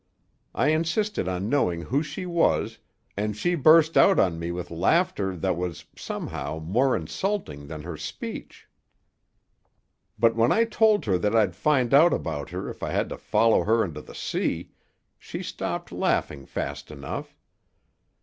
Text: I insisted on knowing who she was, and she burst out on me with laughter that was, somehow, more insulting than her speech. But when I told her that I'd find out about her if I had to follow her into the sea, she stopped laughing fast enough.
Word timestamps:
I 0.55 0.69
insisted 0.69 1.27
on 1.27 1.47
knowing 1.47 1.83
who 1.83 2.01
she 2.01 2.25
was, 2.25 2.79
and 3.15 3.37
she 3.37 3.53
burst 3.53 3.95
out 3.95 4.17
on 4.19 4.39
me 4.39 4.51
with 4.51 4.71
laughter 4.71 5.35
that 5.35 5.55
was, 5.55 5.85
somehow, 5.95 6.57
more 6.57 6.95
insulting 6.95 7.67
than 7.67 7.83
her 7.83 7.95
speech. 7.97 8.67
But 10.17 10.35
when 10.35 10.51
I 10.51 10.63
told 10.63 11.05
her 11.05 11.19
that 11.19 11.35
I'd 11.35 11.55
find 11.55 11.93
out 11.93 12.13
about 12.15 12.49
her 12.49 12.67
if 12.67 12.81
I 12.81 12.89
had 12.89 13.09
to 13.09 13.17
follow 13.19 13.63
her 13.63 13.85
into 13.85 14.01
the 14.01 14.15
sea, 14.15 14.71
she 15.19 15.43
stopped 15.43 15.91
laughing 15.91 16.47
fast 16.47 16.89
enough. 16.89 17.37